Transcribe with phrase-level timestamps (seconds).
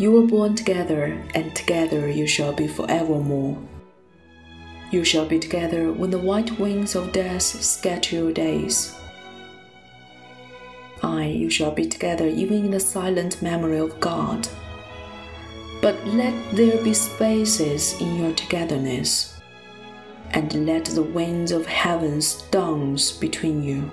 [0.00, 3.58] You were born together, and together you shall be forevermore.
[4.90, 8.98] You shall be together when the white wings of death scatter your days.
[11.02, 14.48] Aye, you shall be together even in the silent memory of God.
[15.82, 19.38] But let there be spaces in your togetherness,
[20.30, 23.92] and let the winds of heavens dance between you.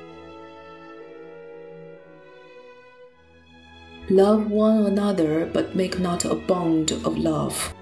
[4.10, 7.74] Love one another, but make not a bond of love.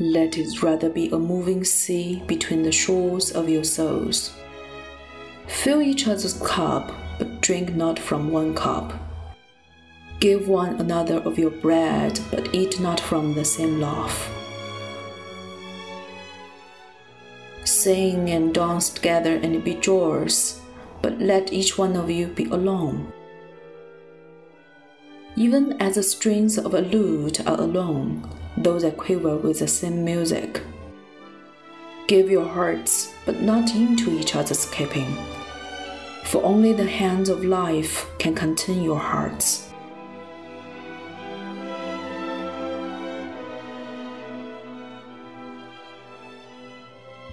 [0.00, 4.34] Let it rather be a moving sea between the shores of your souls.
[5.46, 8.92] Fill each other's cup, but drink not from one cup.
[10.18, 14.28] Give one another of your bread, but eat not from the same loaf.
[17.62, 20.60] Sing and dance together and be joyous,
[21.02, 23.12] but let each one of you be alone
[25.36, 30.04] even as the strings of a lute are alone, though they quiver with the same
[30.04, 30.60] music.
[32.06, 35.16] Give your hearts, but not into each other's keeping,
[36.24, 39.68] for only the hands of life can contain your hearts.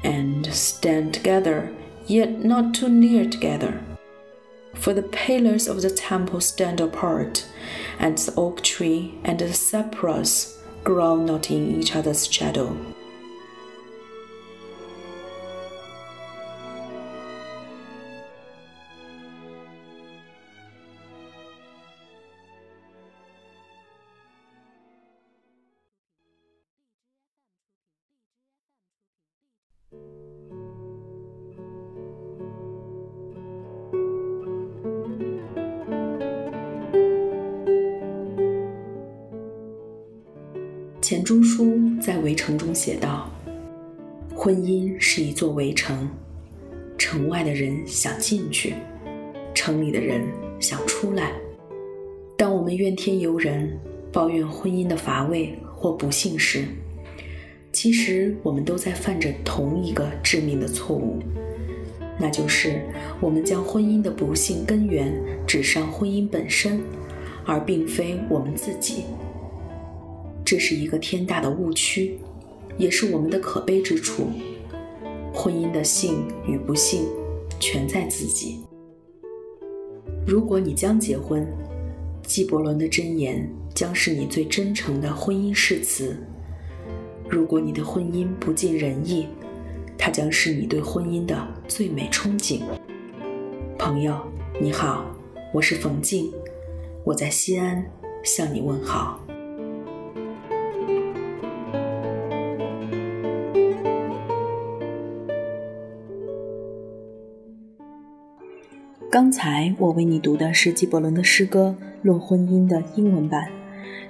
[0.03, 1.73] And stand together,
[2.05, 3.83] yet not too near together
[4.77, 7.45] for the pillars of the temple stand apart,
[7.99, 12.75] and the oak tree and the cypress grow not in each other's shadow.
[41.07, 43.31] 钱钟书在《围城》中写道
[44.35, 46.05] ：“婚姻是一座围城，
[46.97, 48.73] 城外的人想进去，
[49.53, 50.21] 城里的人
[50.59, 51.31] 想出来。
[52.37, 53.79] 当我们怨天尤人，
[54.11, 56.65] 抱怨婚姻的乏味或不幸时，
[57.71, 61.19] 其实我们都在犯着同一个致命的错误，
[62.19, 62.81] 那就是
[63.21, 66.81] 我们将婚姻的不幸根源指上婚姻本身，
[67.45, 69.05] 而并非我们自己。”
[70.47, 72.17] 这是一个天大的误区，
[72.77, 74.30] 也是我们的可悲之处。
[75.33, 77.05] 婚姻的幸与不幸，
[77.59, 78.61] 全在自己。
[80.25, 81.45] 如果你将结婚，
[82.23, 86.15] 纪伯伦的箴言将是你最真诚的婚姻誓词；
[87.27, 89.27] 如果你的婚姻不尽人意，
[89.97, 92.61] 它将是你对婚姻的最美憧憬。
[93.77, 94.17] 朋友，
[94.61, 95.13] 你好，
[95.53, 96.31] 我是冯静，
[97.03, 97.86] 我在西安
[98.23, 99.27] 向你问好。
[109.09, 113.49] 刚才我为你读的是纪伯伦的诗歌《论婚姻》的英文版，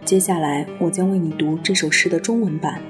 [0.03, 2.81] 接下来我将为你读这首诗的中文版，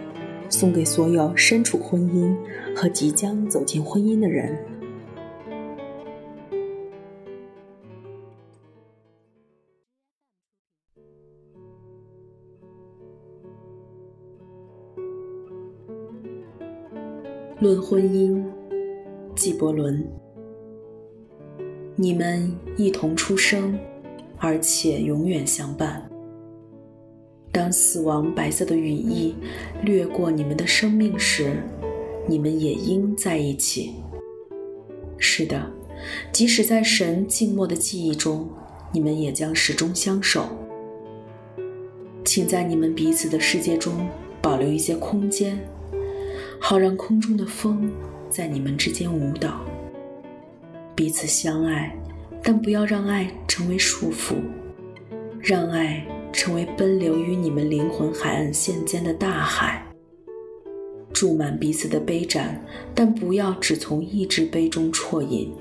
[0.47, 2.33] 送给所有身处婚姻
[2.73, 4.57] 和即将走进婚姻的人。
[17.61, 18.31] 《论婚姻》，
[19.35, 20.07] 纪伯伦。
[21.99, 23.75] 你们一同出生，
[24.37, 26.07] 而且永远相伴。
[27.51, 29.33] 当死亡白色的羽翼
[29.81, 31.55] 掠过你们的生命时，
[32.27, 33.95] 你们也应在一起。
[35.17, 35.71] 是的，
[36.31, 38.47] 即使在神静默的记忆中，
[38.93, 40.47] 你们也将始终相守。
[42.23, 44.07] 请在你们彼此的世界中
[44.39, 45.59] 保留一些空间，
[46.59, 47.91] 好让空中的风
[48.29, 49.65] 在你们之间舞蹈。
[50.97, 51.95] 彼此相爱，
[52.41, 54.33] 但不要让爱成为束缚，
[55.39, 56.03] 让爱
[56.33, 59.85] 成为奔流于你们灵魂海岸线间的大海。
[61.13, 62.59] 注满彼此的杯盏，
[62.95, 65.53] 但不要只从一只杯中啜饮。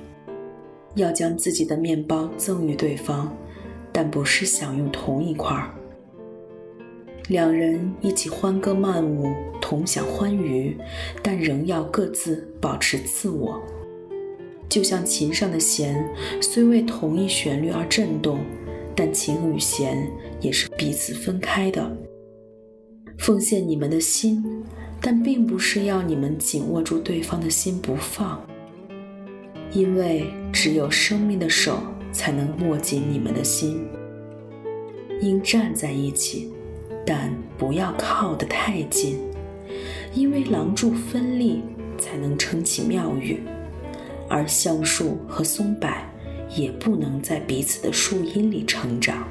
[0.94, 3.30] 要将自己的面包赠予对方，
[3.92, 5.68] 但不是享用同一块儿。
[7.28, 9.30] 两人一起欢歌曼舞，
[9.60, 10.74] 同享欢愉，
[11.22, 13.62] 但仍要各自保持自我。
[14.68, 16.08] 就像琴上的弦，
[16.40, 18.40] 虽为同一旋律而震动，
[18.94, 20.10] 但琴与弦
[20.40, 21.96] 也是彼此分开的。
[23.18, 24.44] 奉献你们的心，
[25.00, 28.44] 但并不是要你们紧握住对方的心不放，
[29.72, 31.78] 因为只有生命的手
[32.12, 33.86] 才能握紧你们的心。
[35.22, 36.50] 应站在一起，
[37.06, 39.18] 但不要靠得太近，
[40.12, 41.62] 因为廊柱分立
[41.96, 43.40] 才能撑起庙宇，
[44.28, 45.88] 而橡树和松柏
[46.54, 49.26] 也不能在彼此的树荫里成长。